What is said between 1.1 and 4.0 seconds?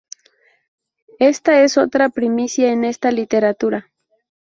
Esta es otra "primicia" en esta literatura.